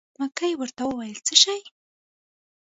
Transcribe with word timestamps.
مکۍ 0.19 0.53
ورته 0.57 0.81
وویل: 0.85 1.19
څه 1.27 1.33
شی. 1.41 1.59